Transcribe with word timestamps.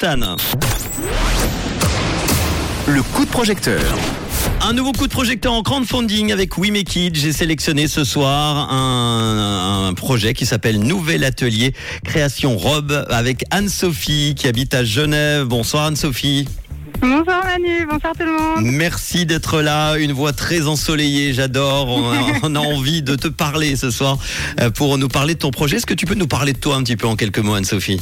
Tan. 0.00 0.36
Le 2.86 3.02
coup 3.02 3.24
de 3.24 3.30
projecteur. 3.30 3.82
Un 4.60 4.72
nouveau 4.72 4.92
coup 4.92 5.08
de 5.08 5.12
projecteur 5.12 5.52
en 5.52 5.64
crowdfunding 5.64 6.30
avec 6.30 6.56
We 6.56 6.70
Make 6.70 6.94
It. 6.94 7.16
J'ai 7.16 7.32
sélectionné 7.32 7.88
ce 7.88 8.04
soir 8.04 8.72
un, 8.72 9.88
un 9.88 9.94
projet 9.94 10.34
qui 10.34 10.46
s'appelle 10.46 10.78
Nouvel 10.78 11.24
Atelier 11.24 11.74
Création 12.04 12.56
Robe 12.56 13.06
avec 13.10 13.44
Anne-Sophie 13.50 14.36
qui 14.36 14.46
habite 14.46 14.72
à 14.72 14.84
Genève. 14.84 15.46
Bonsoir 15.46 15.86
Anne-Sophie. 15.86 16.46
Bonsoir 17.00 17.44
Manu, 17.44 17.86
bonsoir 17.88 18.12
tout 18.18 18.24
le 18.24 18.32
monde. 18.32 18.64
Merci 18.64 19.24
d'être 19.24 19.60
là, 19.62 19.96
une 19.96 20.12
voix 20.12 20.32
très 20.32 20.66
ensoleillée, 20.66 21.32
j'adore. 21.32 21.88
On, 21.88 22.10
a- 22.10 22.16
on 22.42 22.54
a 22.56 22.58
envie 22.60 23.02
de 23.02 23.14
te 23.14 23.28
parler 23.28 23.76
ce 23.76 23.90
soir 23.90 24.18
euh, 24.60 24.70
pour 24.70 24.98
nous 24.98 25.08
parler 25.08 25.34
de 25.34 25.38
ton 25.38 25.50
projet. 25.50 25.76
Est-ce 25.76 25.86
que 25.86 25.94
tu 25.94 26.06
peux 26.06 26.14
nous 26.14 26.26
parler 26.26 26.52
de 26.52 26.58
toi 26.58 26.74
un 26.76 26.82
petit 26.82 26.96
peu 26.96 27.06
en 27.06 27.14
quelques 27.14 27.38
mots, 27.38 27.54
Anne-Sophie? 27.54 28.00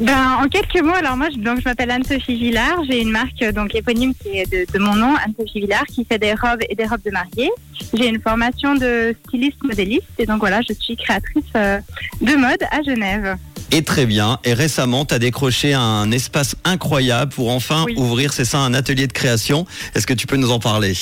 Ben, 0.00 0.38
en 0.42 0.48
quelques 0.48 0.82
mots, 0.82 0.94
alors 0.94 1.16
moi, 1.16 1.28
je, 1.34 1.38
donc, 1.40 1.58
je 1.60 1.64
m'appelle 1.64 1.90
Anne-Sophie 1.90 2.36
Villard. 2.36 2.78
J'ai 2.88 3.00
une 3.02 3.10
marque 3.10 3.42
donc 3.54 3.74
éponyme 3.74 4.12
qui 4.14 4.38
est 4.38 4.50
de, 4.50 4.70
de 4.72 4.78
mon 4.78 4.94
nom, 4.94 5.14
Anne-Sophie 5.24 5.60
Villard, 5.60 5.84
qui 5.86 6.04
fait 6.06 6.18
des 6.18 6.32
robes 6.32 6.60
et 6.68 6.74
des 6.74 6.86
robes 6.86 7.02
de 7.04 7.10
mariée. 7.10 7.50
J'ai 7.94 8.08
une 8.08 8.20
formation 8.20 8.74
de 8.74 9.14
styliste 9.26 9.62
modéliste 9.62 10.04
et 10.18 10.24
donc 10.26 10.38
voilà, 10.40 10.60
je 10.66 10.72
suis 10.74 10.96
créatrice 10.96 11.44
euh, 11.56 11.78
de 12.22 12.34
mode 12.34 12.62
à 12.70 12.82
Genève. 12.82 13.36
Et 13.72 13.82
très 13.82 14.06
bien. 14.06 14.38
Et 14.44 14.54
récemment, 14.54 15.04
tu 15.04 15.14
as 15.14 15.18
décroché 15.18 15.74
un 15.74 16.10
espace 16.12 16.54
incroyable 16.64 17.32
pour 17.32 17.50
enfin 17.50 17.84
Oui. 17.86 17.94
ouvrir, 17.96 18.32
c'est 18.32 18.44
ça, 18.44 18.58
un 18.58 18.74
atelier 18.74 19.06
de 19.06 19.12
création. 19.12 19.66
Est-ce 19.94 20.06
que 20.06 20.14
tu 20.14 20.26
peux 20.26 20.36
nous 20.36 20.52
en 20.52 20.58
parler? 20.60 20.92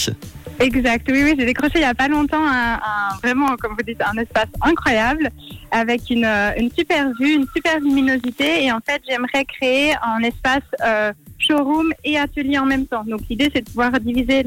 Exact, 0.61 1.07
oui, 1.11 1.23
oui, 1.25 1.35
j'ai 1.39 1.45
décroché 1.47 1.73
il 1.77 1.81
n'y 1.81 1.85
a 1.85 1.95
pas 1.95 2.07
longtemps 2.09 2.43
un, 2.47 2.75
un- 2.75 3.17
vraiment, 3.23 3.57
comme 3.57 3.73
vous 3.77 3.83
dites, 3.85 4.01
un 4.01 4.17
espace 4.21 4.47
incroyable 4.63 5.31
avec 5.73 6.09
une, 6.11 6.25
euh, 6.25 6.53
une 6.57 6.71
super 6.71 7.11
vue, 7.21 7.35
une 7.35 7.47
super 7.55 7.81
luminosité 7.81 8.63
et 8.65 8.71
en 8.71 8.79
fait 8.79 9.03
j'aimerais 9.09 9.45
créer 9.45 9.95
un 10.01 10.21
espace 10.23 10.63
euh, 10.87 11.13
showroom 11.39 11.93
et 12.05 12.17
atelier 12.17 12.59
en 12.59 12.67
même 12.67 12.87
temps. 12.87 13.03
Donc 13.05 13.23
l'idée 13.29 13.51
c'est 13.53 13.63
de 13.63 13.69
pouvoir 13.69 13.99
diviser 13.99 14.45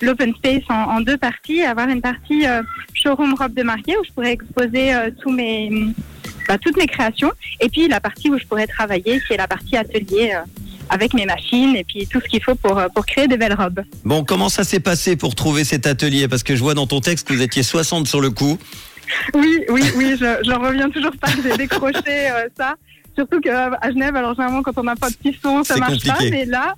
l'open 0.00 0.34
space 0.34 0.62
en, 0.70 0.96
en 0.96 1.00
deux 1.02 1.18
parties, 1.18 1.60
avoir 1.62 1.88
une 1.90 2.00
partie 2.00 2.46
euh, 2.46 2.62
showroom 2.94 3.34
robe 3.34 3.52
de 3.52 3.62
mariée 3.62 3.98
où 4.00 4.04
je 4.04 4.12
pourrais 4.12 4.32
exposer 4.32 4.94
euh, 4.94 5.10
tous 5.20 5.30
mes, 5.30 5.70
bah, 6.48 6.58
toutes 6.58 6.76
mes 6.76 6.86
créations 6.86 7.30
et 7.60 7.68
puis 7.68 7.88
la 7.88 8.00
partie 8.00 8.30
où 8.30 8.38
je 8.38 8.44
pourrais 8.44 8.66
travailler 8.66 9.20
qui 9.26 9.32
est 9.32 9.36
la 9.36 9.48
partie 9.48 9.76
atelier 9.76 10.32
euh, 10.34 10.40
avec 10.90 11.14
mes 11.14 11.24
machines 11.26 11.74
et 11.76 11.84
puis 11.84 12.06
tout 12.06 12.20
ce 12.20 12.28
qu'il 12.28 12.42
faut 12.42 12.54
pour, 12.54 12.78
euh, 12.78 12.88
pour 12.94 13.06
créer 13.06 13.26
de 13.26 13.36
belles 13.36 13.54
robes. 13.54 13.82
Bon, 14.04 14.22
comment 14.24 14.48
ça 14.50 14.64
s'est 14.64 14.80
passé 14.80 15.16
pour 15.16 15.34
trouver 15.34 15.64
cet 15.64 15.86
atelier? 15.86 16.28
Parce 16.28 16.42
que 16.42 16.54
je 16.56 16.60
vois 16.62 16.74
dans 16.74 16.86
ton 16.86 17.00
texte 17.00 17.26
que 17.28 17.32
vous 17.32 17.42
étiez 17.42 17.62
60 17.62 18.06
sur 18.06 18.20
le 18.20 18.30
coup. 18.30 18.58
Oui, 19.34 19.60
oui, 19.68 19.82
oui, 19.96 20.16
je 20.18 20.26
j'en 20.48 20.60
reviens 20.60 20.90
toujours 20.90 21.12
pas 21.20 21.30
que 21.30 21.42
j'ai 21.42 21.56
décroché 21.56 22.00
euh, 22.06 22.48
ça. 22.56 22.74
Surtout 23.16 23.40
qu'à 23.40 23.70
Genève, 23.90 24.16
alors 24.16 24.34
généralement 24.34 24.62
quand 24.62 24.76
on 24.78 24.82
n'a 24.82 24.96
pas 24.96 25.08
de 25.10 25.14
piston, 25.16 25.62
ça 25.64 25.76
marche 25.76 25.92
compliqué. 26.04 26.30
pas. 26.30 26.36
Mais 26.36 26.44
là, 26.46 26.74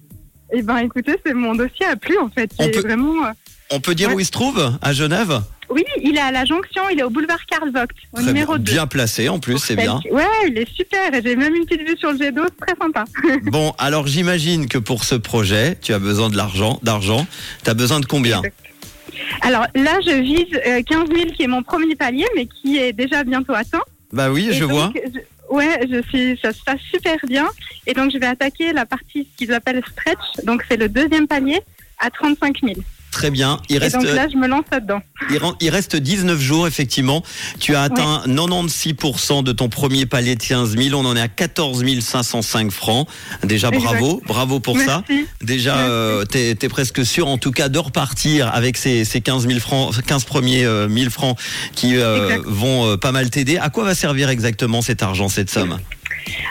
eh 0.52 0.62
ben 0.62 0.76
écoutez, 0.78 1.16
c'est 1.24 1.34
mon 1.34 1.54
dossier 1.54 1.86
a 1.86 1.96
plu 1.96 2.16
en 2.18 2.28
fait. 2.28 2.50
On 2.58 2.68
peut- 2.68 2.80
vraiment. 2.80 3.24
euh, 3.26 3.30
On 3.72 3.80
peut 3.80 3.94
dire 3.94 4.10
Ouais. 4.10 4.14
où 4.16 4.20
il 4.20 4.26
se 4.26 4.30
trouve 4.30 4.78
À 4.82 4.92
Genève? 4.92 5.40
Oui, 5.70 5.84
il 6.02 6.16
est 6.16 6.20
à 6.20 6.30
la 6.30 6.44
jonction, 6.44 6.82
il 6.92 7.00
est 7.00 7.02
au 7.02 7.10
boulevard 7.10 7.44
Karl 7.46 7.70
Vogt, 7.70 7.86
au 8.12 8.16
Très 8.18 8.26
numéro 8.26 8.52
bien, 8.54 8.58
2. 8.62 8.72
bien 8.72 8.86
placé 8.86 9.28
en 9.28 9.38
plus, 9.38 9.58
c'est 9.58 9.76
bien. 9.76 10.00
Ouais, 10.10 10.24
il 10.46 10.56
est 10.58 10.68
super. 10.74 11.12
Et 11.12 11.20
j'ai 11.22 11.34
même 11.36 11.54
une 11.54 11.64
petite 11.66 11.86
vue 11.88 11.96
sur 11.96 12.12
le 12.12 12.18
jet 12.18 12.32
d'eau, 12.32 12.44
très 12.60 12.76
sympa. 12.80 13.04
Bon, 13.44 13.72
alors 13.78 14.06
j'imagine 14.06 14.68
que 14.68 14.78
pour 14.78 15.04
ce 15.04 15.14
projet, 15.16 15.76
tu 15.80 15.92
as 15.92 15.98
besoin 15.98 16.28
de 16.30 16.36
l'argent. 16.36 16.78
D'argent. 16.82 17.26
Tu 17.64 17.70
as 17.70 17.74
besoin 17.74 18.00
de 18.00 18.06
combien? 18.06 18.42
Alors 19.42 19.66
là, 19.74 19.98
je 20.04 20.20
vise 20.20 20.60
euh, 20.66 20.82
15 20.82 21.08
000 21.14 21.30
qui 21.36 21.42
est 21.42 21.46
mon 21.46 21.62
premier 21.62 21.94
palier, 21.96 22.26
mais 22.36 22.46
qui 22.46 22.78
est 22.78 22.92
déjà 22.92 23.24
bientôt 23.24 23.54
atteint. 23.54 23.82
Bah 24.12 24.30
oui, 24.30 24.48
Et 24.50 24.52
je 24.52 24.60
donc, 24.60 24.70
vois. 24.70 24.92
je- 24.94 25.54
ouais, 25.54 25.80
je 25.90 26.02
suis, 26.08 26.38
ça 26.40 26.52
se 26.52 26.62
passe 26.64 26.80
super 26.92 27.16
bien. 27.26 27.46
Et 27.86 27.92
donc, 27.94 28.10
je 28.12 28.18
vais 28.18 28.26
attaquer 28.26 28.72
la 28.72 28.86
partie 28.86 29.26
qu'ils 29.36 29.52
appellent 29.52 29.82
stretch. 29.90 30.44
Donc, 30.44 30.64
c'est 30.68 30.76
le 30.76 30.88
deuxième 30.88 31.26
palier 31.26 31.60
à 31.98 32.10
35 32.10 32.56
000. 32.62 32.74
Très 33.16 33.30
bien. 33.30 33.60
Il 33.70 33.76
Et 33.76 33.78
reste, 33.78 33.94
donc 33.94 34.04
là, 34.04 34.26
je 34.30 34.36
me 34.36 34.46
lance 34.46 34.66
là-dedans. 34.70 35.00
il 35.62 35.70
reste 35.70 35.96
19 35.96 36.38
jours, 36.38 36.66
effectivement. 36.66 37.22
Tu 37.58 37.74
as 37.74 37.80
atteint 37.84 38.22
96% 38.26 39.42
de 39.42 39.52
ton 39.52 39.70
premier 39.70 40.04
palier 40.04 40.36
de 40.36 40.42
15 40.42 40.76
000. 40.76 41.00
On 41.00 41.06
en 41.06 41.16
est 41.16 41.22
à 41.22 41.28
14 41.28 41.82
505 41.98 42.70
francs. 42.70 43.08
Déjà, 43.42 43.68
Exact. 43.68 43.82
bravo. 43.82 44.22
Bravo 44.26 44.60
pour 44.60 44.78
ça. 44.78 45.02
Déjà, 45.40 45.78
euh, 45.78 46.26
t'es 46.26 46.50
es 46.60 46.68
presque 46.68 47.06
sûr, 47.06 47.26
en 47.26 47.38
tout 47.38 47.52
cas, 47.52 47.70
de 47.70 47.78
repartir 47.78 48.54
avec 48.54 48.76
ces, 48.76 49.06
ces 49.06 49.22
15 49.22 49.48
000 49.48 49.60
francs, 49.60 49.94
15 50.06 50.24
premiers 50.24 50.66
euh, 50.66 50.86
1000 50.86 51.08
francs 51.08 51.38
qui 51.74 51.96
euh, 51.96 52.36
vont 52.44 52.84
euh, 52.86 52.96
pas 52.98 53.12
mal 53.12 53.30
t'aider. 53.30 53.56
À 53.56 53.70
quoi 53.70 53.84
va 53.84 53.94
servir 53.94 54.28
exactement 54.28 54.82
cet 54.82 55.02
argent, 55.02 55.30
cette 55.30 55.48
somme? 55.48 55.78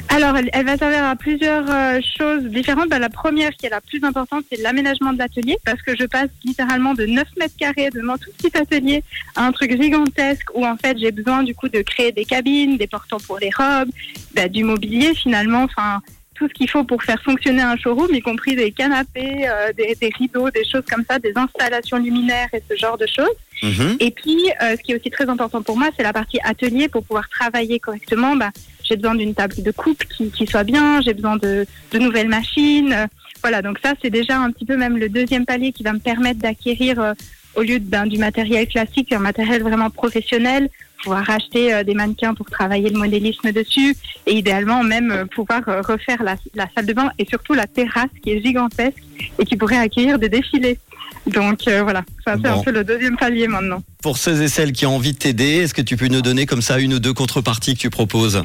Alors, 0.10 0.38
elle, 0.38 0.50
elle 0.54 0.66
va 0.66 0.78
servir 0.78 1.04
à 1.04 1.16
plusieurs 1.16 1.66
euh, 1.70 2.00
choses 2.18 2.44
différentes. 2.46 2.90
Bah, 2.90 3.00
la 3.00 3.10
première, 3.10 3.52
qui 3.52 3.66
est 3.66 3.70
la 3.70 3.82
plus 3.82 4.04
importante, 4.04 4.46
c'est 4.52 4.62
l'aménagement 4.62 5.14
de 5.14 5.18
l'atelier, 5.18 5.58
parce 5.66 5.82
que 5.82 5.96
je 5.96 6.06
passe 6.06 6.30
littéralement 6.44 6.94
de 6.94 7.06
9 7.06 7.24
mètres 7.38 7.56
carrés 7.58 7.90
de 7.90 8.02
mon 8.02 8.18
tout 8.18 8.32
petit 8.38 8.56
atelier 8.58 9.04
à 9.36 9.46
un 9.46 9.52
truc 9.52 9.72
gigantesque 9.82 10.48
où, 10.54 10.66
en 10.66 10.78
fait, 10.78 10.98
j'ai 10.98 11.12
besoin 11.12 11.44
du 11.44 11.56
coup 11.56 11.70
de 11.70 11.82
créer 11.82 12.12
des 12.12 12.26
cabines, 12.26 12.78
des 12.78 12.88
portants 12.88 13.20
pour 13.26 13.40
les 13.40 13.50
robes, 13.56 13.90
bah, 14.34 14.48
du 14.48 14.64
mobilier 14.64 15.14
finalement, 15.16 15.64
enfin 15.64 16.02
tout 16.36 16.48
ce 16.50 16.54
qu'il 16.54 16.70
faut 16.70 16.84
pour 16.84 17.02
faire 17.02 17.22
fonctionner 17.24 17.62
un 17.62 17.78
showroom, 17.78 18.14
y 18.14 18.22
compris 18.22 18.56
des 18.56 18.72
canapés, 18.72 19.48
euh, 19.48 19.72
des, 19.74 19.96
des 19.96 20.12
rideaux, 20.18 20.50
des 20.52 20.66
choses 20.66 20.84
comme 20.90 21.04
ça, 21.10 21.18
des 21.18 21.32
installations 21.36 21.98
luminaires 21.98 22.50
et 22.54 22.62
ce 22.70 22.76
genre 22.76 22.98
de 22.98 23.08
choses. 23.08 23.36
Mhm. 23.64 23.98
Et 24.02 24.12
puis, 24.12 24.38
euh, 24.62 24.76
ce 24.76 24.84
qui 24.84 24.92
est 24.92 25.00
aussi 25.00 25.10
très 25.10 25.30
important 25.30 25.62
pour 25.62 25.78
moi, 25.78 25.90
c'est 25.96 26.04
la 26.04 26.14
partie 26.14 26.40
atelier 26.44 26.90
pour 26.90 27.04
pouvoir 27.04 27.30
travailler 27.30 27.80
correctement. 27.80 28.36
Bah, 28.36 28.52
j'ai 28.88 28.96
besoin 28.96 29.16
d'une 29.16 29.34
table 29.34 29.56
de 29.62 29.72
coupe 29.72 30.03
qui, 30.16 30.29
qui 30.31 30.46
soit 30.47 30.63
bien, 30.63 31.01
j'ai 31.01 31.13
besoin 31.13 31.38
de, 31.38 31.66
de 31.91 32.00
nouvelles 32.00 32.28
machines. 32.29 33.07
voilà, 33.41 33.62
donc 33.62 33.78
ça, 33.84 33.94
c'est 34.01 34.09
déjà 34.09 34.40
un 34.40 34.51
petit 34.51 34.66
peu 34.66 34.78
même 34.78 34.97
le 34.97 35.09
deuxième 35.09 35.46
palier 35.46 35.72
qui 35.72 35.84
va 35.84 35.94
me 35.94 36.00
permettre 36.00 36.40
d'acquérir, 36.40 37.00
euh, 37.00 37.13
au 37.56 37.62
lieu 37.62 37.79
ben, 37.79 38.06
du 38.06 38.18
matériel 38.18 38.68
classique, 38.68 39.12
un 39.13 39.19
matériel 39.19 39.62
vraiment 39.63 39.90
professionnel, 39.90 40.69
pouvoir 41.03 41.29
acheter 41.29 41.74
euh, 41.74 41.84
des 41.84 41.94
mannequins 41.94 42.34
pour 42.34 42.47
travailler 42.50 42.90
le 42.90 42.97
modélisme 42.97 43.51
dessus 43.51 43.95
et 44.25 44.34
idéalement 44.34 44.84
même 44.84 45.12
euh, 45.12 45.25
pouvoir 45.25 45.62
refaire 45.88 46.24
la, 46.24 46.35
la 46.56 46.68
salle 46.75 46.85
de 46.88 46.94
bain 46.94 47.12
et 47.19 47.25
surtout 47.25 47.53
la 47.53 47.68
terrasse 47.68 48.09
qui 48.24 48.31
est 48.31 48.41
gigantesque 48.41 49.03
et 49.40 49.45
qui 49.45 49.56
pourrait 49.56 49.78
accueillir 49.78 50.18
des 50.19 50.29
défilés. 50.29 50.79
Donc 51.28 51.62
voilà, 51.68 52.03
ça 52.24 52.35
c'est 52.35 52.50
Bon. 52.51 52.59
un 52.59 52.63
peu 52.63 52.72
le 52.72 52.84
deuxième 52.84 53.18
palier 53.18 53.47
maintenant. 53.47 53.81
Pour 54.03 54.18
ceux 54.19 54.44
et 54.44 54.47
celles 54.47 54.74
qui 54.74 54.85
ont 54.85 54.95
envie 54.95 55.13
de 55.13 55.18
t'aider, 55.18 55.53
est-ce 55.63 55.74
que 55.74 55.81
tu 55.81 55.97
peux 55.97 56.07
nous 56.07 56.22
donner 56.22 56.45
comme 56.45 56.62
ça 56.62 56.78
une 56.79 56.94
ou 56.94 57.00
deux 57.00 57.13
contreparties 57.13 57.74
que 57.74 57.79
tu 57.79 57.90
proposes? 57.90 58.44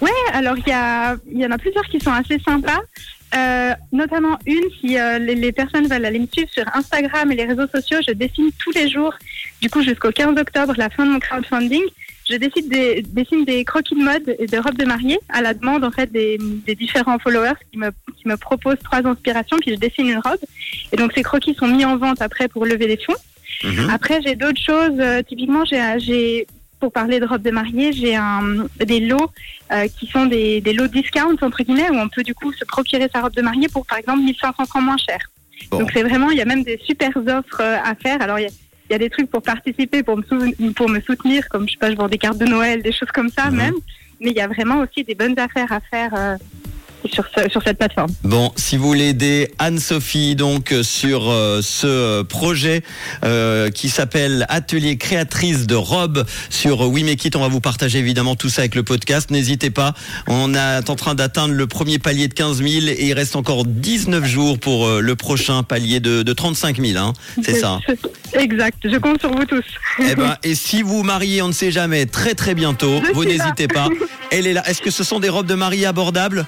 Ouais, 0.00 0.10
alors 0.32 0.56
il 0.58 0.68
y, 0.68 0.72
a, 0.72 1.16
il 1.30 1.38
y 1.38 1.46
en 1.46 1.50
a 1.50 1.58
plusieurs 1.58 1.84
qui 1.86 2.00
sont 2.00 2.12
assez 2.12 2.38
sympas. 2.40 2.80
Euh, 3.34 3.72
notamment 3.92 4.38
une, 4.46 4.62
si 4.80 4.98
euh, 4.98 5.18
les, 5.18 5.34
les 5.34 5.52
personnes 5.52 5.88
veulent 5.88 6.04
aller 6.04 6.18
me 6.20 6.26
suivre 6.32 6.48
sur 6.50 6.64
Instagram 6.74 7.30
et 7.32 7.34
les 7.34 7.44
réseaux 7.44 7.66
sociaux, 7.66 7.98
je 8.06 8.12
dessine 8.12 8.50
tous 8.58 8.70
les 8.72 8.88
jours, 8.88 9.12
du 9.60 9.68
coup 9.68 9.82
jusqu'au 9.82 10.10
15 10.12 10.38
octobre, 10.38 10.74
la 10.76 10.90
fin 10.90 11.04
de 11.06 11.10
mon 11.10 11.18
crowdfunding. 11.18 11.82
Je 12.30 12.36
décide 12.36 12.68
des, 12.68 13.02
dessine 13.02 13.44
des 13.44 13.64
croquis 13.64 13.94
de 13.94 14.02
mode 14.02 14.36
et 14.38 14.46
de 14.46 14.58
robes 14.58 14.76
de 14.78 14.84
mariée 14.84 15.18
à 15.28 15.42
la 15.42 15.54
demande 15.54 15.84
en 15.84 15.90
fait 15.90 16.10
des, 16.10 16.38
des 16.40 16.74
différents 16.74 17.18
followers 17.18 17.54
qui 17.70 17.78
me, 17.78 17.90
qui 18.16 18.26
me 18.28 18.36
proposent 18.36 18.78
trois 18.82 19.04
inspirations, 19.06 19.58
puis 19.60 19.72
je 19.72 19.76
dessine 19.78 20.08
une 20.08 20.18
robe. 20.18 20.40
Et 20.92 20.96
donc 20.96 21.12
ces 21.14 21.22
croquis 21.22 21.54
sont 21.54 21.68
mis 21.68 21.84
en 21.84 21.96
vente 21.96 22.20
après 22.22 22.48
pour 22.48 22.64
lever 22.64 22.86
les 22.86 22.96
fonds. 22.98 23.14
Mhm. 23.64 23.90
Après, 23.90 24.20
j'ai 24.22 24.34
d'autres 24.34 24.60
choses. 24.60 24.98
euh, 24.98 25.22
typiquement, 25.22 25.64
j'ai, 25.64 26.46
pour 26.80 26.92
parler 26.92 27.20
de 27.20 27.26
robes 27.26 27.42
de 27.42 27.50
mariée, 27.50 27.92
j'ai 27.92 28.18
des 28.84 29.00
lots 29.00 29.30
euh, 29.72 29.88
qui 29.88 30.06
sont 30.06 30.26
des, 30.26 30.60
des 30.60 30.72
lots 30.72 30.86
discount, 30.88 31.36
entre 31.40 31.62
guillemets, 31.62 31.90
où 31.90 31.94
on 31.96 32.08
peut 32.08 32.22
du 32.22 32.34
coup 32.34 32.52
se 32.52 32.64
procurer 32.64 33.08
sa 33.12 33.22
robe 33.22 33.34
de 33.34 33.42
mariée 33.42 33.68
pour, 33.68 33.86
par 33.86 33.98
exemple, 33.98 34.20
1500 34.20 34.66
francs 34.66 34.82
moins 34.82 34.96
cher. 34.96 35.18
Bon. 35.70 35.78
Donc, 35.80 35.90
c'est 35.92 36.02
vraiment, 36.02 36.30
il 36.30 36.36
y 36.38 36.42
a 36.42 36.44
même 36.44 36.62
des 36.62 36.78
super 36.84 37.10
offres 37.16 37.60
euh, 37.60 37.76
à 37.82 37.94
faire. 37.94 38.20
Alors, 38.20 38.38
il 38.38 38.42
y 38.42 38.46
a, 38.46 38.50
il 38.88 38.92
y 38.92 38.94
a 38.94 38.98
des 38.98 39.10
trucs 39.10 39.30
pour 39.30 39.42
participer, 39.42 40.02
pour 40.02 40.16
me, 40.18 40.22
sou- 40.22 40.72
pour 40.74 40.88
me 40.88 41.00
soutenir, 41.00 41.48
comme 41.48 41.66
je 41.66 41.72
sais 41.72 41.78
pas, 41.78 41.90
je 41.90 41.96
vends 41.96 42.08
des 42.08 42.18
cartes 42.18 42.38
de 42.38 42.44
Noël, 42.46 42.82
des 42.82 42.92
choses 42.92 43.10
comme 43.12 43.30
ça 43.30 43.50
Mhm. 43.50 43.56
même. 43.56 43.74
Mais 44.20 44.30
il 44.30 44.36
y 44.36 44.40
a 44.40 44.46
vraiment 44.46 44.80
aussi 44.80 45.04
des 45.04 45.14
bonnes 45.14 45.38
affaires 45.38 45.70
à 45.72 45.80
faire 45.80 46.10
euh, 46.14 46.36
sur, 47.12 47.24
ce- 47.34 47.48
sur 47.50 47.62
cette 47.62 47.78
plateforme. 47.78 48.10
Bon, 48.24 48.52
si 48.56 48.76
vous 48.76 48.86
voulez 48.86 49.08
aider 49.08 49.50
Anne-Sophie 49.58 50.36
donc 50.36 50.72
euh, 50.72 50.82
sur 50.82 51.30
euh, 51.30 51.60
ce 51.62 51.86
euh, 51.86 52.24
projet 52.24 52.82
euh, 53.24 53.70
qui 53.70 53.88
s'appelle 53.88 54.46
Atelier 54.48 54.96
créatrice 54.96 55.66
de 55.66 55.74
robes 55.74 56.24
sur 56.50 56.80
We 56.88 57.04
Make 57.04 57.24
It, 57.24 57.36
on 57.36 57.40
va 57.40 57.48
vous 57.48 57.60
partager 57.60 57.98
évidemment 57.98 58.34
tout 58.36 58.48
ça 58.48 58.62
avec 58.62 58.74
le 58.74 58.82
podcast. 58.82 59.30
N'hésitez 59.30 59.70
pas, 59.70 59.94
on 60.26 60.54
est 60.54 60.90
en 60.90 60.96
train 60.96 61.14
d'atteindre 61.14 61.54
le 61.54 61.66
premier 61.66 61.98
palier 61.98 62.28
de 62.28 62.34
15 62.34 62.58
000 62.62 62.68
et 62.88 63.06
il 63.06 63.12
reste 63.14 63.36
encore 63.36 63.64
19 63.64 64.24
jours 64.24 64.58
pour 64.58 64.86
euh, 64.86 65.00
le 65.00 65.16
prochain 65.16 65.62
palier 65.62 66.00
de, 66.00 66.22
de 66.22 66.32
35 66.32 66.80
000. 66.80 66.98
Hein, 66.98 67.12
c'est 67.42 67.54
ça. 67.60 67.80
Exact. 68.34 68.78
Je 68.84 68.96
compte 68.98 69.20
sur 69.20 69.30
vous 69.30 69.44
tous. 69.44 69.64
Eh 70.00 70.14
ben, 70.14 70.36
et 70.42 70.54
si 70.54 70.82
vous 70.82 71.02
mariez, 71.02 71.42
on 71.42 71.48
ne 71.48 71.52
sait 71.52 71.70
jamais, 71.70 72.06
très 72.06 72.34
très 72.34 72.54
bientôt, 72.54 73.00
Je 73.06 73.12
vous 73.12 73.24
n'hésitez 73.24 73.68
pas. 73.68 73.88
Elle 74.30 74.46
est 74.46 74.52
là. 74.52 74.68
Est-ce 74.68 74.82
que 74.82 74.90
ce 74.90 75.04
sont 75.04 75.20
des 75.20 75.28
robes 75.28 75.46
de 75.46 75.54
mariée 75.54 75.86
abordables? 75.86 76.46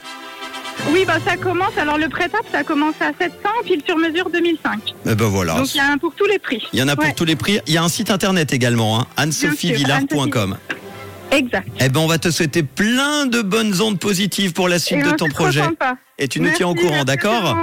Oui, 0.90 1.04
bah 1.06 1.18
ça 1.24 1.36
commence. 1.36 1.76
Alors 1.76 1.98
le 1.98 2.08
prêt-à-porter, 2.08 2.48
ça 2.52 2.64
commence 2.64 2.94
à 3.00 3.12
700, 3.18 3.36
puis 3.64 3.76
le 3.76 3.82
sur-mesure 3.86 4.30
2005. 4.30 4.94
Eh 5.06 5.14
ben 5.14 5.26
voilà. 5.26 5.54
Donc 5.54 5.74
il 5.74 5.76
y 5.76 5.80
a 5.80 5.90
un 5.90 5.98
pour 5.98 6.14
tous 6.14 6.24
les 6.26 6.38
prix. 6.38 6.66
Il 6.72 6.78
y 6.78 6.82
en 6.82 6.88
a 6.88 6.96
pour 6.96 7.04
Ouais. 7.04 7.12
tous 7.14 7.24
les 7.24 7.36
prix. 7.36 7.60
Il 7.66 7.72
y 7.74 7.76
a 7.78 7.82
un 7.82 7.88
site 7.88 8.10
internet 8.10 8.52
également, 8.52 9.00
hein, 9.00 9.06
anne-sophievillard.com. 9.16 10.56
Exact. 11.30 11.68
Eh 11.78 11.88
ben, 11.90 12.00
on 12.00 12.06
va 12.06 12.18
te 12.18 12.30
souhaiter 12.30 12.62
plein 12.62 13.26
de 13.26 13.42
bonnes 13.42 13.80
ondes 13.82 13.98
positives 13.98 14.54
pour 14.54 14.66
la 14.68 14.78
suite 14.78 15.00
Et 15.00 15.02
de 15.02 15.10
ben, 15.10 15.16
ton 15.16 15.28
projet. 15.28 15.62
sympa. 15.62 15.96
Et 16.18 16.26
tu 16.26 16.38
nous 16.38 16.46
Merci, 16.46 16.58
tiens 16.58 16.68
au 16.68 16.74
courant, 16.74 17.04
d'accord. 17.04 17.58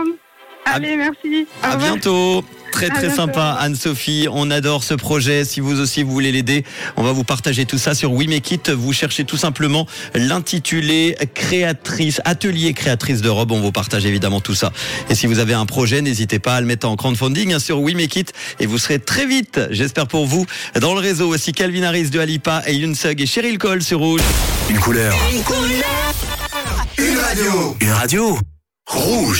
Allez, 0.65 0.95
merci. 0.97 1.47
Au 1.63 1.65
À 1.65 1.71
revoir. 1.73 1.91
bientôt. 1.93 2.43
Très 2.75 2.87
À 2.87 2.89
très 2.89 3.09
sympa 3.09 3.55
Anne-Sophie, 3.57 4.27
on 4.29 4.51
adore 4.51 4.83
ce 4.83 4.95
projet. 4.95 5.45
Si 5.45 5.61
vous 5.61 5.79
aussi 5.79 6.03
vous 6.03 6.11
voulez 6.11 6.33
l'aider, 6.33 6.65
on 6.97 7.03
va 7.03 7.13
vous 7.13 7.23
partager 7.23 7.63
tout 7.63 7.77
ça 7.77 7.95
sur 7.95 8.11
We 8.11 8.27
Make 8.27 8.51
It. 8.51 8.69
Vous 8.69 8.91
cherchez 8.91 9.23
tout 9.23 9.37
simplement 9.37 9.87
l'intitulé 10.13 11.15
créatrice, 11.33 12.19
atelier 12.25 12.73
créatrice 12.73 13.21
de 13.21 13.29
robes. 13.29 13.53
On 13.53 13.61
vous 13.61 13.71
partage 13.71 14.05
évidemment 14.05 14.41
tout 14.41 14.55
ça. 14.55 14.73
Et 15.09 15.15
si 15.15 15.25
vous 15.25 15.39
avez 15.39 15.53
un 15.53 15.65
projet, 15.65 16.01
n'hésitez 16.01 16.37
pas 16.37 16.55
à 16.55 16.59
le 16.59 16.67
mettre 16.67 16.85
en 16.85 16.97
crowdfunding 16.97 17.53
hein, 17.53 17.59
sur 17.59 17.79
We 17.79 17.95
Make 17.95 18.13
It 18.17 18.33
et 18.59 18.65
vous 18.65 18.77
serez 18.77 18.99
très 18.99 19.25
vite, 19.25 19.61
j'espère 19.69 20.07
pour 20.07 20.25
vous, 20.25 20.45
dans 20.81 20.93
le 20.93 20.99
réseau 20.99 21.33
aussi 21.33 21.53
Calvin 21.53 21.83
Harris 21.83 22.09
de 22.09 22.19
Alipa 22.19 22.61
et 22.67 22.75
Yunsug 22.75 23.21
et 23.21 23.25
Cheryl 23.25 23.57
Cole 23.57 23.83
sur 23.83 23.99
Rouge. 23.99 24.21
Une 24.69 24.79
couleur. 24.79 25.15
Une 26.97 27.17
radio. 27.19 27.77
Une 27.79 27.91
radio. 27.91 28.37
Rouge. 28.85 29.33